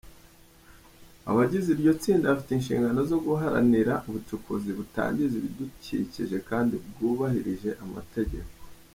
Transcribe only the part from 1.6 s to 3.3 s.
iryo tsinda bafite inshingano zo